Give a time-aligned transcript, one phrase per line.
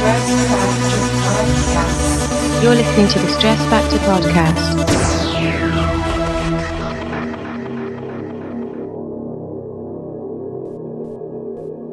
[0.00, 0.08] You're
[2.74, 4.78] listening to the Stress Factor podcast.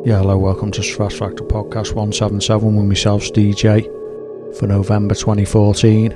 [0.06, 3.82] Yeah, hello, welcome to Stress Factor Podcast 177 with myself, Ste-J,
[4.58, 6.12] for November 2014.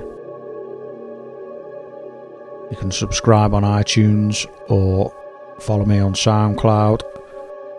[2.71, 5.13] You can subscribe on iTunes or
[5.59, 7.01] follow me on SoundCloud,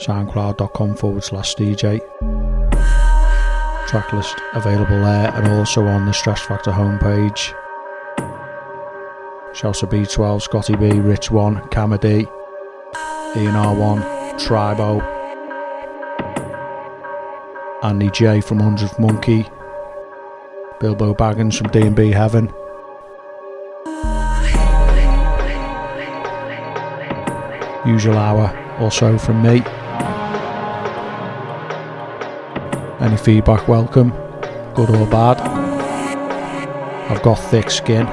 [0.03, 2.03] soundcloud.com forward slash DJ.
[3.93, 7.53] Tracklist available there and also on the Stress Factor homepage.
[9.55, 12.27] Shelter B12, Scotty B, Rich 1, Kammer D,
[13.37, 15.03] Ian R1, Tribo,
[17.83, 19.47] Andy J from 100th Monkey,
[20.81, 22.47] Bilbo Baggins from D&B Heaven,
[27.85, 29.63] Usual Hour also from me.
[33.03, 34.11] Any feedback welcome,
[34.75, 35.41] good or bad.
[37.11, 38.07] I've got thick skin.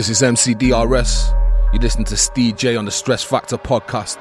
[0.00, 1.74] This is MCDRS.
[1.74, 4.16] You listen to Ste-J on the Stress Factor podcast.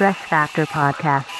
[0.00, 1.39] Stress Factor Podcast.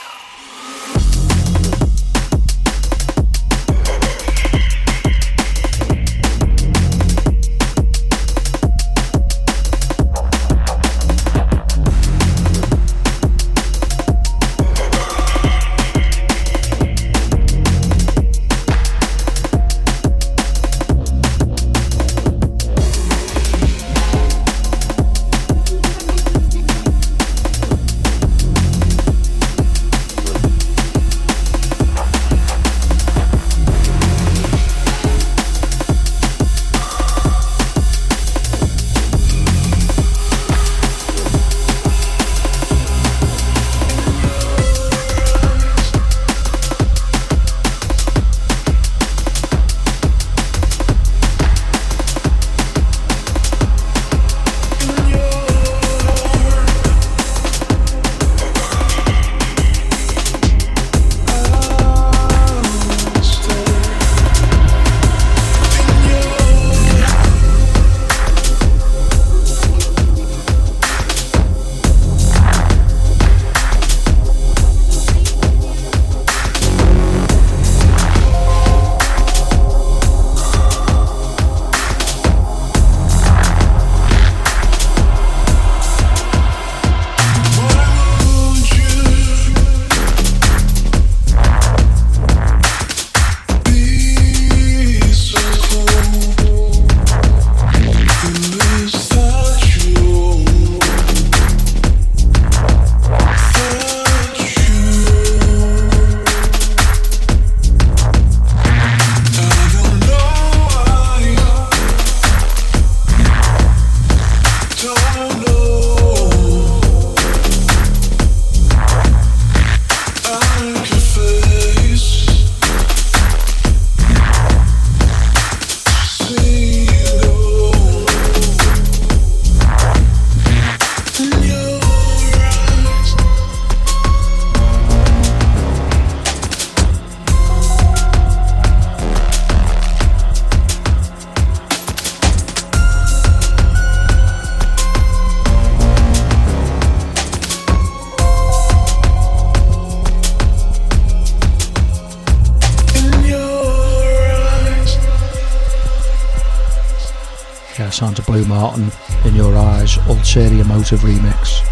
[160.90, 161.62] Motive remix.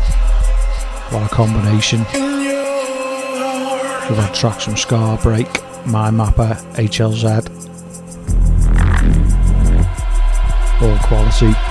[1.13, 1.99] What a combination.
[4.09, 5.49] We've had tracks from Scar, Break,
[5.87, 7.49] Mindmapper, HLZ.
[10.83, 11.68] All quality.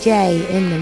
[0.00, 0.79] DJ in the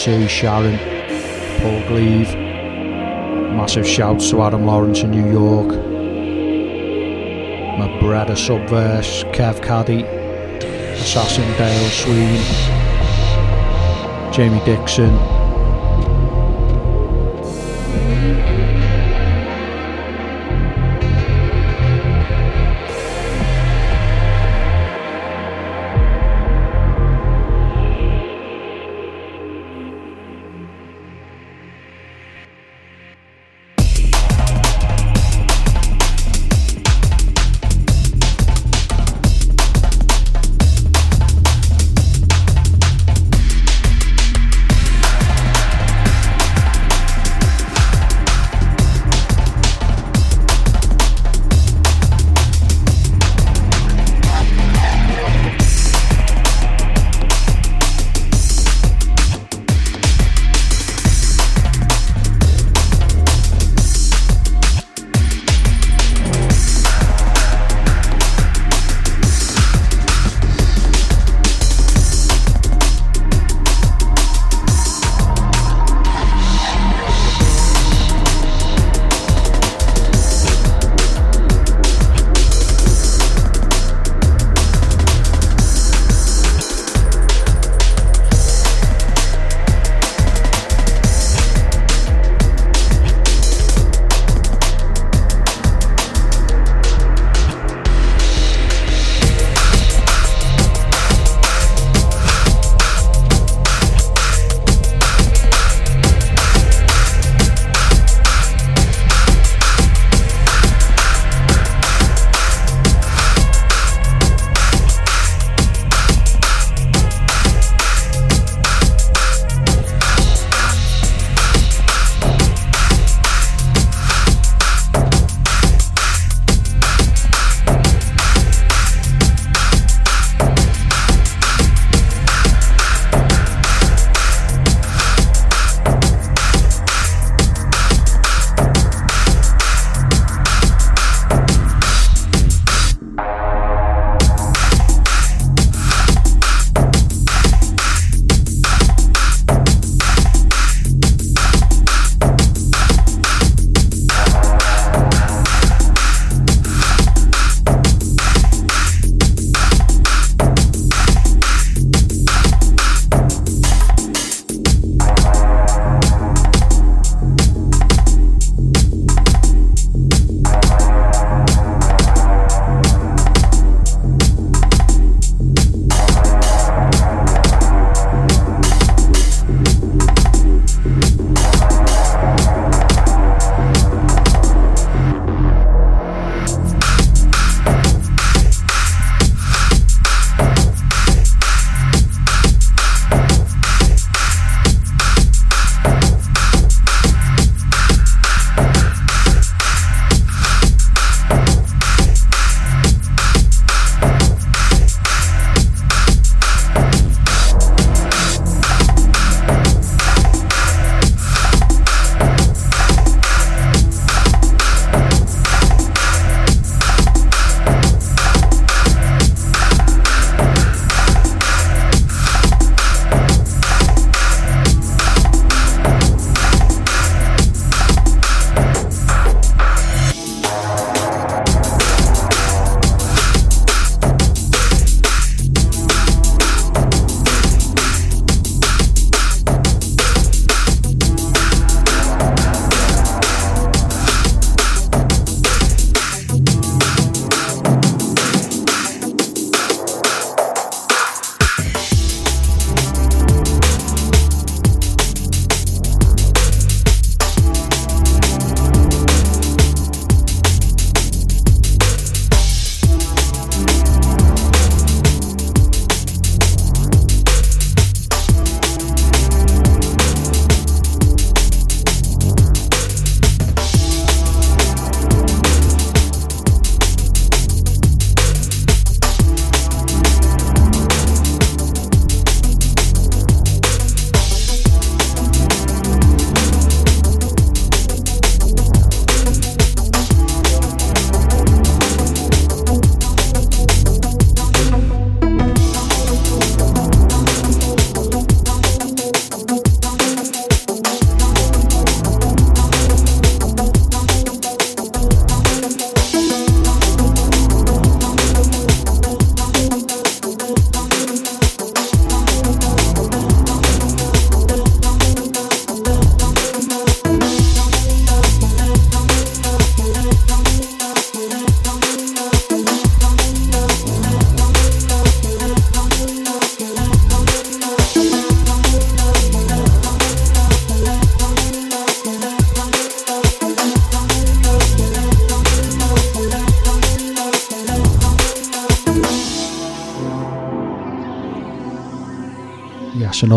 [0.00, 0.78] C, Sharon,
[1.60, 2.34] Paul Gleave.
[3.54, 5.68] Massive shouts to Adam Lawrence in New York.
[7.78, 12.40] My brother Subverse, Kev Caddy, Assassin Dale Sween,
[14.32, 15.39] Jamie Dixon.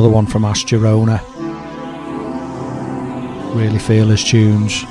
[0.03, 1.21] Another one from Ash Jerona.
[3.55, 4.81] Really feel his tunes.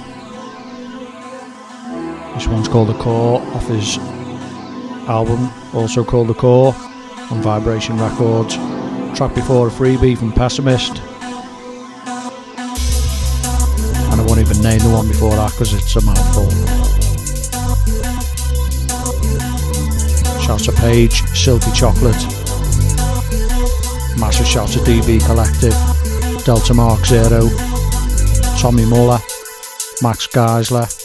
[2.32, 3.98] This one's called The Core off his
[5.06, 6.74] album, also called The Core,
[7.30, 8.54] on Vibration Records.
[9.14, 10.96] Track before a freebie from Pessimist.
[14.12, 16.48] And I won't even name the one before that because it's a mouthful.
[20.40, 22.31] Shouts to Page, Silky Chocolate.
[24.22, 25.74] Massive shouts to DB Collective,
[26.44, 27.50] Delta Mark Zero,
[28.56, 29.18] Tommy Muller,
[30.00, 31.01] Max Geisler.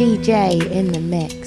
[0.00, 1.39] DJ in the mix.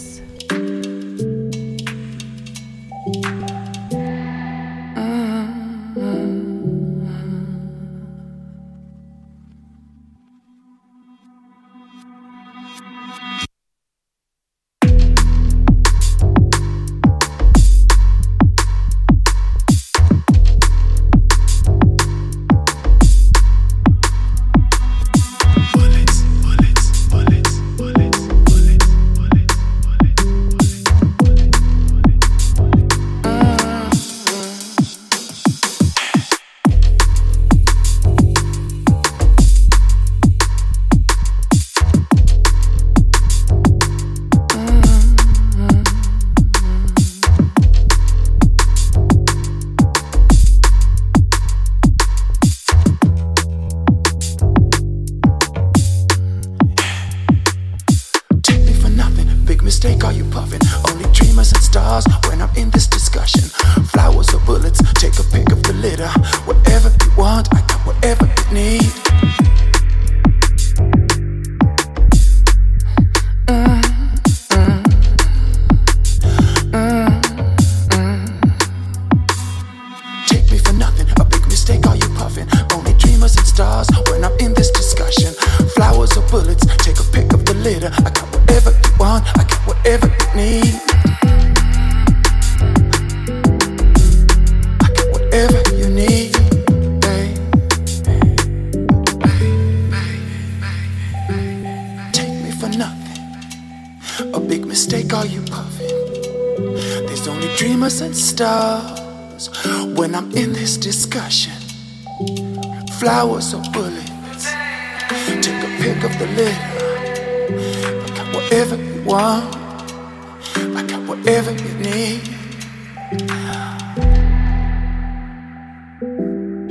[121.13, 122.21] Whatever you need.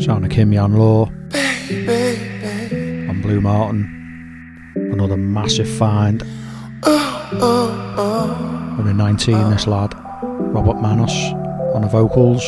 [0.03, 3.89] Sound of Kimyan Law Baby, on Blu Mar Ten.
[4.93, 6.25] Another massive find.
[6.83, 8.77] Oh, oh, oh.
[8.81, 9.95] Only 19, this lad.
[10.23, 11.15] Robert Manos
[11.73, 12.43] on the vocals.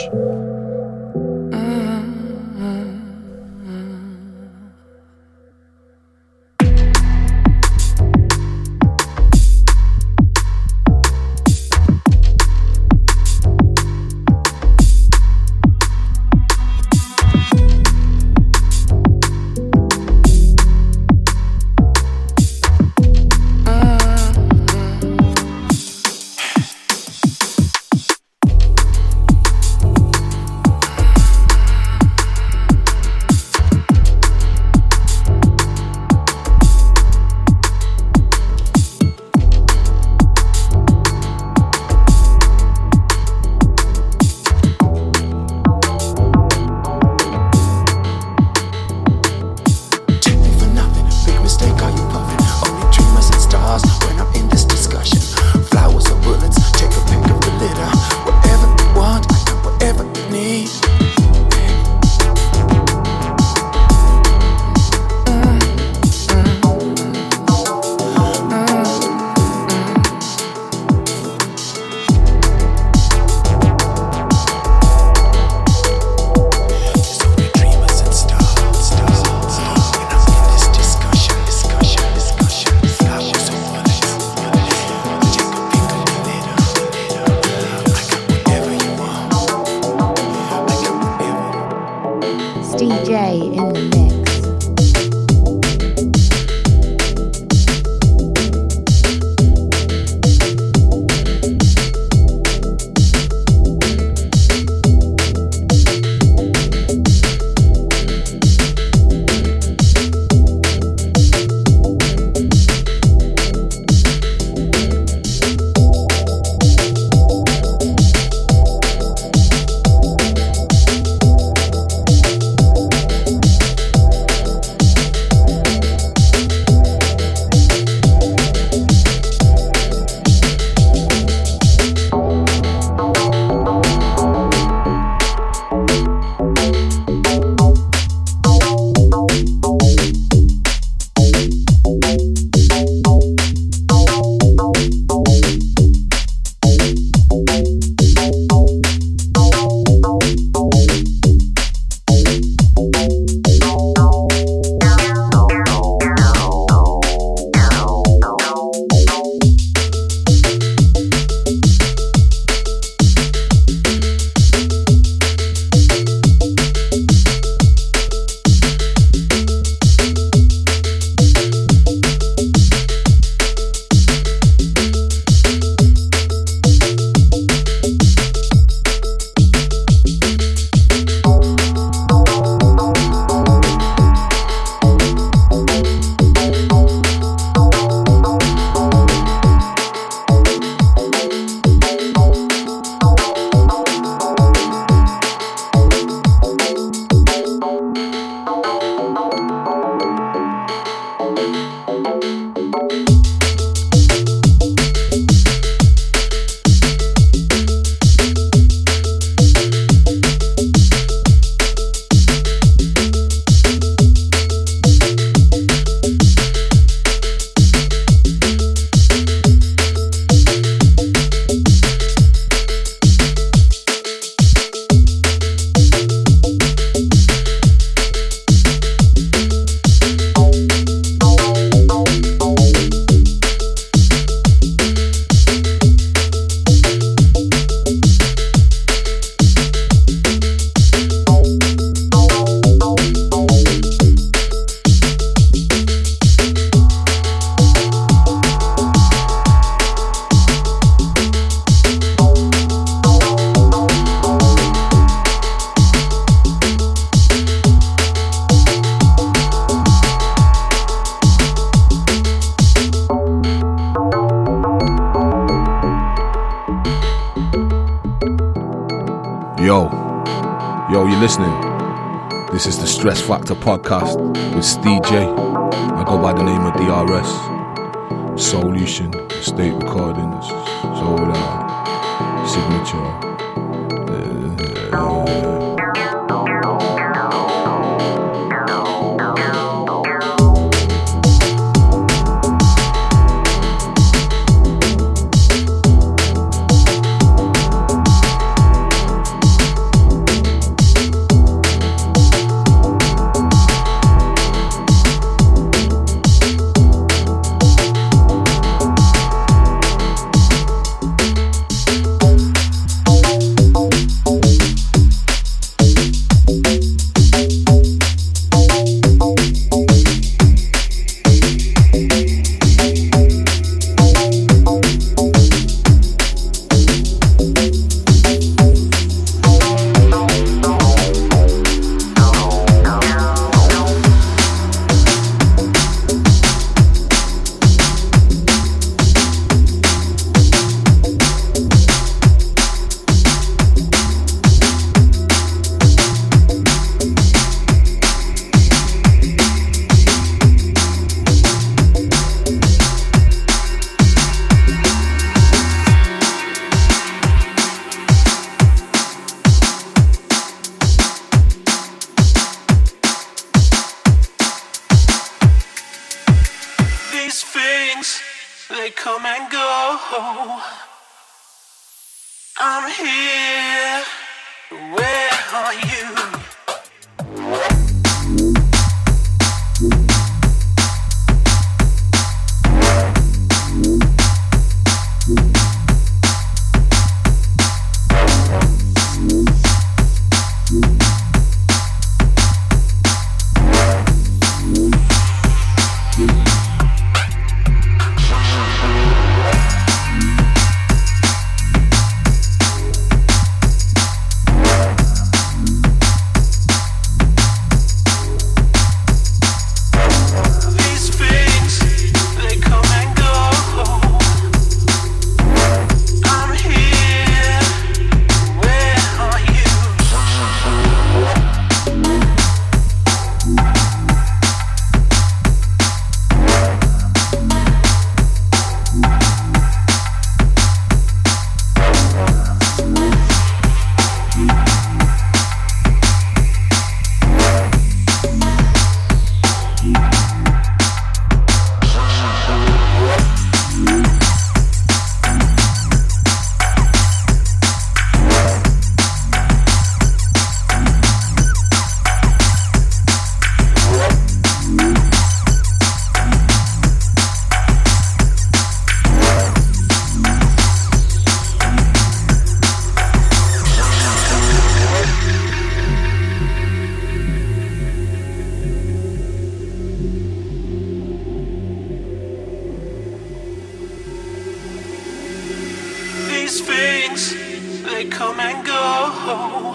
[478.24, 479.74] come and go.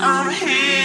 [0.00, 0.81] I'm here.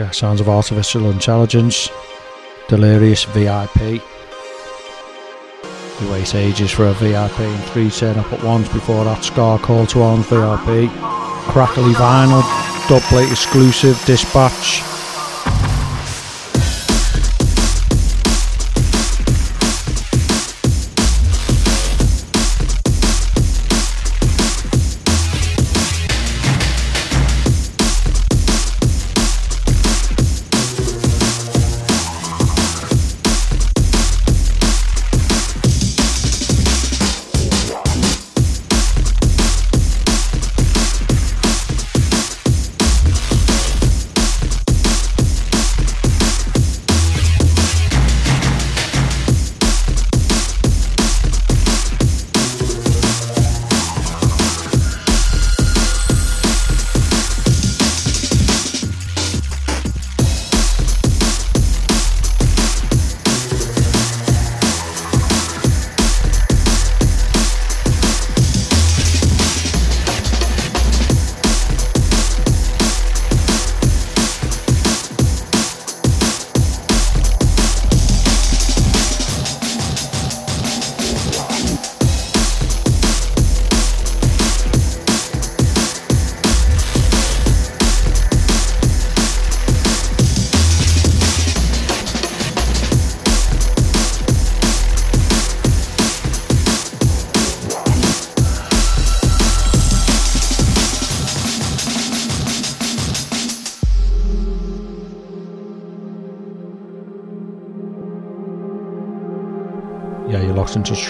[0.00, 1.88] Yeah, sounds of artificial intelligence.
[2.68, 4.02] Dillirious VIP.
[6.00, 9.58] You wait ages for a VIP and three turn up at once before that Scar
[9.58, 10.88] call to arms VIP.
[11.52, 12.40] Crackly vinyl,
[12.88, 14.89] dub plate exclusive, dispatch.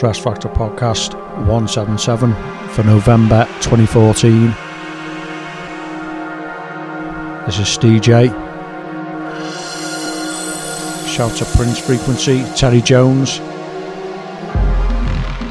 [0.01, 1.13] Stress Factor Podcast
[1.47, 2.33] 177
[2.71, 4.47] for November 2014.
[7.45, 8.31] This is DJ.
[11.07, 13.41] Shout to Prince Frequency, Terry Jones,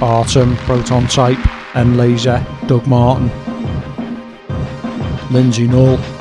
[0.01, 1.37] Artem, Proton Type,
[1.75, 3.29] N Laser, Doug Martin,
[5.31, 6.18] Lindsay Null.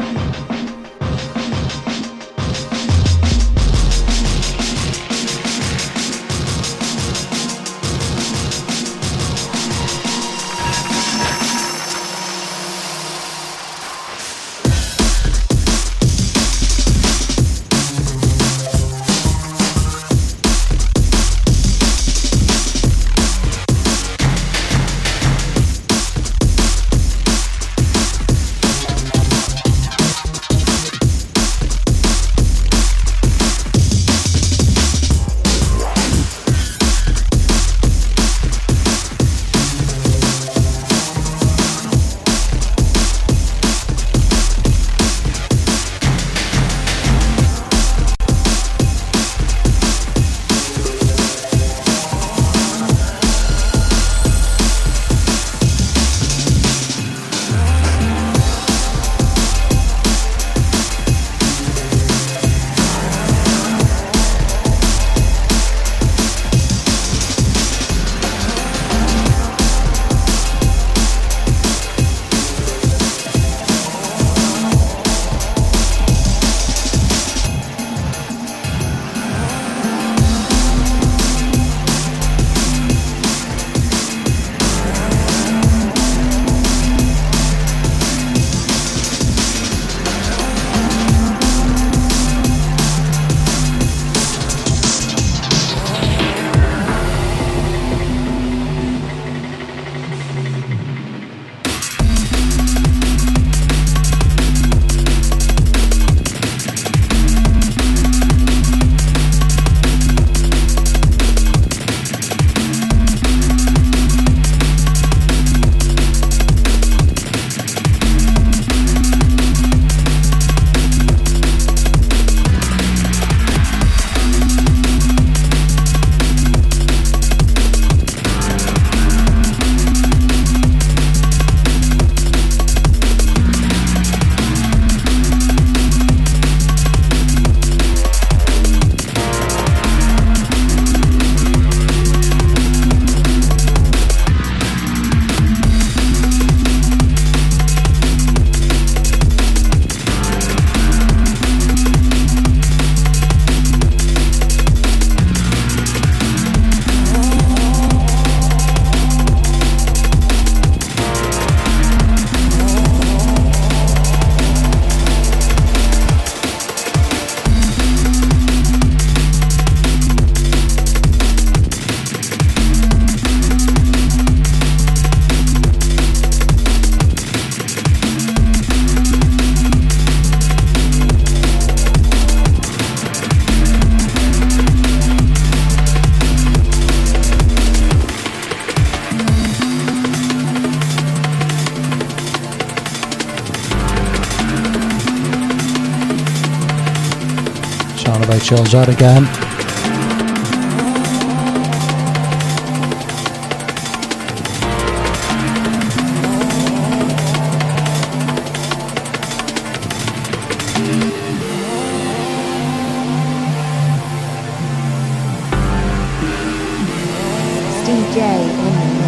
[218.94, 219.05] Mix.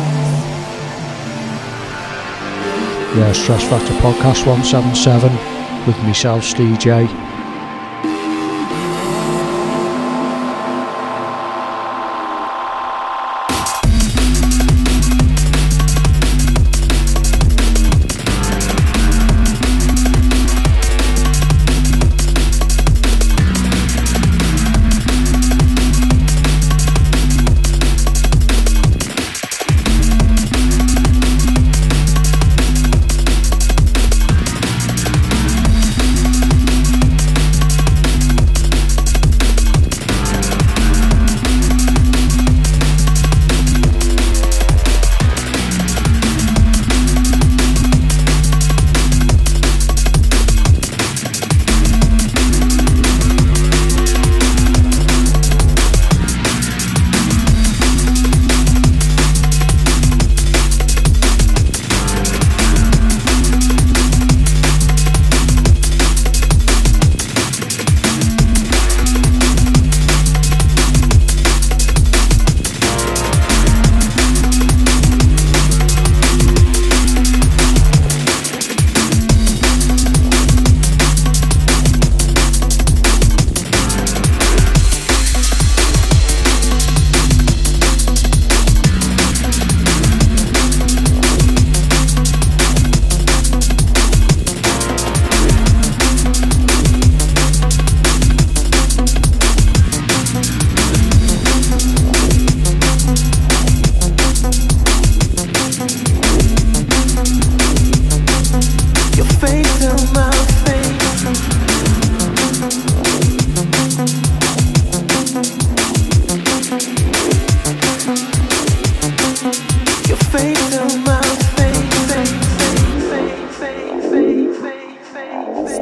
[3.16, 5.32] Yeah, Stress Factor Podcast 177
[5.86, 7.29] with myself, Steve J.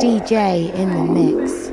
[0.01, 0.23] face.
[0.23, 1.68] Ste-J in the mix.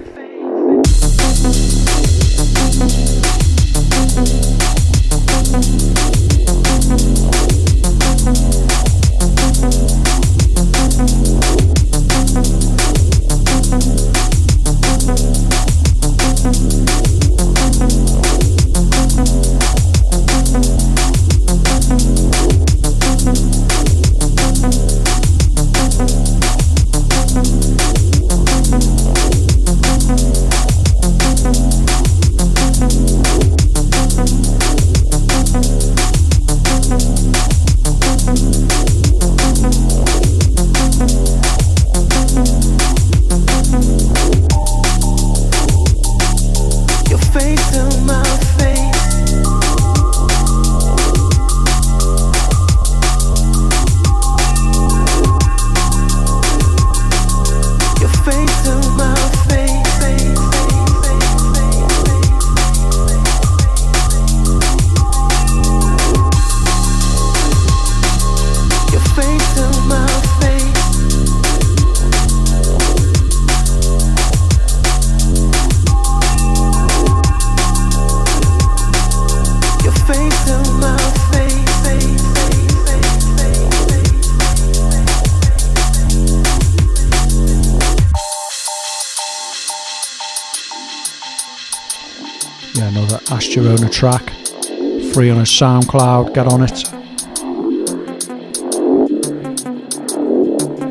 [95.16, 96.88] Free on his SoundCloud, get on it.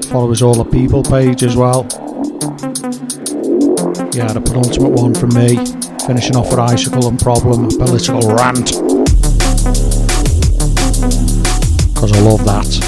[0.06, 1.82] Follow his All the People page as well.
[4.14, 5.56] Yeah, the penultimate one from me.
[6.06, 8.72] Finishing off with Icicle and Problem, political rant.
[11.92, 12.83] Because I love that.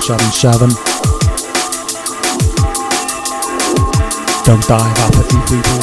[0.00, 0.70] Podcast 177.
[4.46, 5.80] Don't of apathy, people.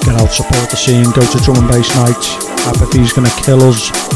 [0.00, 2.36] Get out, support the scene, go to drum and bass nights.
[2.66, 4.15] Apathy's gonna kill us.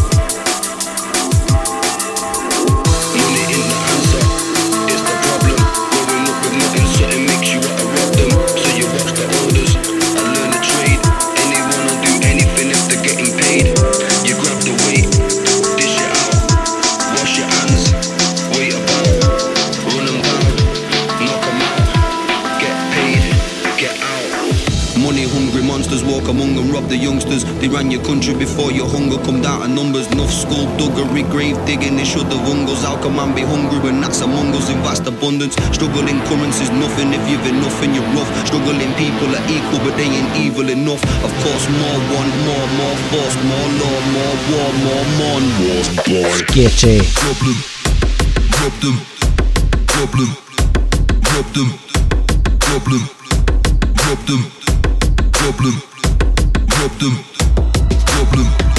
[25.10, 27.42] Money hungry monsters walk among and rob the youngsters.
[27.58, 30.06] They ran your country before your hunger come down to numbers.
[30.06, 32.86] Enough skullduggery, grave digging, they should have hungers.
[32.86, 35.58] How can man be hungry when that's among us in vast abundance?
[35.74, 38.30] Struggling currencies, nothing if you've enough and you're rough.
[38.46, 41.02] Struggling people are equal, but they ain't evil enough.
[41.26, 45.42] Of course, more want, more, more force, more law, more war, more mon.
[45.58, 46.38] War's born.
[46.38, 47.02] Skitty.
[47.18, 47.58] Problem,
[48.62, 48.94] rob them,
[49.90, 50.30] problem,
[51.34, 51.74] rob them,
[55.40, 55.82] problem,
[56.82, 57.16] rob problem,
[58.04, 58.69] problem,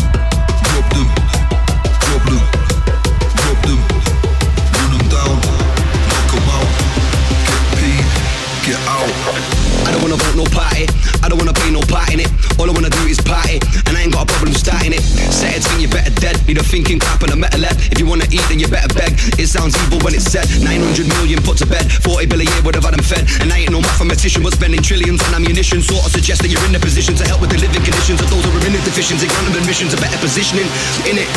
[10.01, 10.89] don't wanna vote no party,
[11.21, 12.29] I don't wanna play no part in it.
[12.57, 15.03] All I wanna do is party, and I ain't got a problem starting it.
[15.29, 16.41] Set it, think you better dead.
[16.47, 17.61] Need a thinking cap and a metal.
[17.93, 19.13] If you wanna eat, then you better beg.
[19.37, 20.49] It sounds evil when it's said.
[20.65, 23.29] 900 million put to bed, 40 billion year would have had them fed.
[23.41, 25.81] And I ain't no mathematician, but spending trillions on ammunition.
[25.85, 28.29] Sort of suggest that you're in a position to help with the living conditions of
[28.33, 29.27] those who are in the deficiency.
[29.27, 30.65] Grant them admissions, a better positioning
[31.05, 31.29] in it.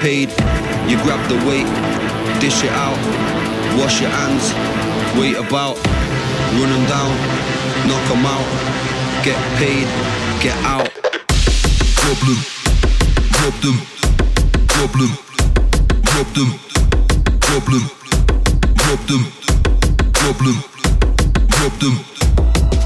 [0.00, 0.30] Paid.
[0.88, 1.68] You grab the weight,
[2.40, 2.98] dish it out,
[3.78, 4.50] wash your hands,
[5.20, 5.76] wait about,
[6.58, 7.12] run them down,
[7.86, 8.48] knock 'em out,
[9.22, 9.86] get paid,
[10.42, 10.90] get out.
[12.02, 12.40] Rob them,
[13.38, 13.76] problem,
[16.14, 16.48] rob them,
[17.46, 17.80] problem,
[18.88, 19.40] rob them
[20.20, 20.62] problem,
[21.60, 21.96] rob them,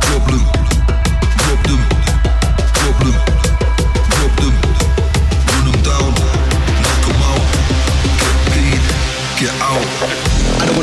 [0.05, 0.64] problem, rob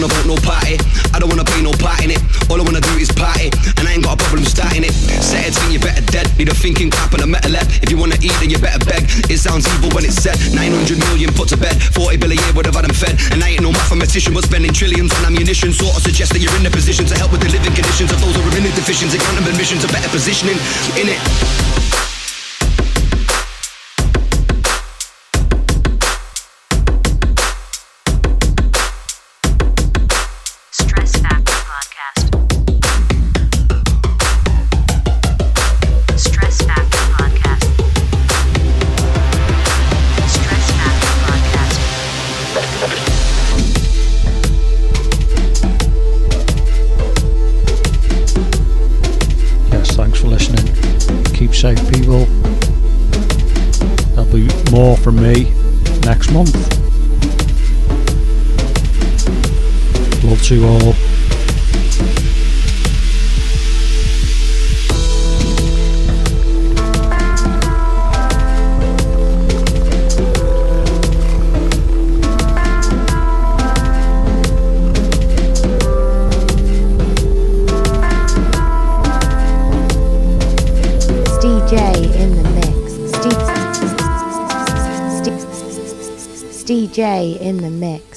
[0.02, 0.82] wanna vote no party,
[1.14, 2.22] I don't wanna play no part in it.
[2.50, 4.94] All I wanna do is party, and I ain't got a problem starting it.
[5.22, 6.26] Set it, you better dead.
[6.38, 7.70] Need a thinking cap and a metal head.
[7.86, 9.06] If you wanna eat, then you better beg.
[9.30, 10.38] It sounds evil when it's said.
[10.58, 13.20] 900 million put to bed, 40 billion a year would have had them fed.
[13.32, 15.72] And I ain't no mathematician, but spending trillions on ammunition.
[15.74, 18.22] Sort of suggest that you're in a position to help with the living conditions of
[18.22, 19.18] those who are in the deficiency.
[19.20, 20.58] Grant them admissions, a better positioning
[20.98, 22.01] in it.
[55.02, 55.52] From me
[56.02, 56.54] next month.
[60.24, 61.11] Love to you all.
[87.40, 88.11] In the mix.